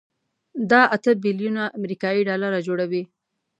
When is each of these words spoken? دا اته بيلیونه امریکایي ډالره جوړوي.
دا 0.71 0.81
اته 0.95 1.11
بيلیونه 1.23 1.63
امریکایي 1.77 2.21
ډالره 2.27 2.59
جوړوي. 2.67 3.03